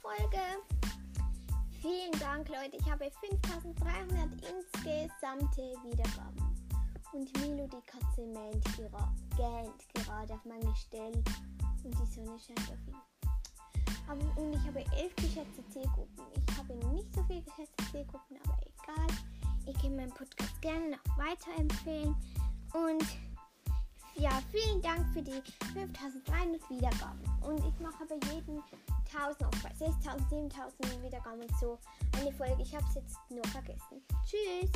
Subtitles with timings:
[0.00, 0.40] Folge.
[1.82, 2.76] Vielen Dank, Leute.
[2.76, 6.54] Ich habe 5300 insgesamte Wiedergaben.
[7.12, 8.26] Und Milo, die Katze,
[8.76, 11.22] gera gähnt gerade auf meine Stelle.
[11.84, 12.96] Und die Sonne scheint auf ihn.
[14.08, 16.24] Aber, und ich habe elf geschätzte Zielgruppen.
[16.34, 19.16] Ich habe nicht so viele geschätzte Zielgruppen, aber egal.
[19.66, 22.16] Ihr könnt meinen Podcast gerne noch weiterempfehlen.
[22.72, 23.04] Und
[24.24, 25.42] ja, vielen Dank für die
[25.74, 27.20] 5300 Wiedergaben.
[27.42, 28.62] Und ich mache bei jedem
[29.14, 31.78] 1000, auch bei 6000, 7000 Wiedergaben so
[32.18, 32.62] eine Folge.
[32.62, 34.02] Ich habe es jetzt nur vergessen.
[34.24, 34.70] Tschüss!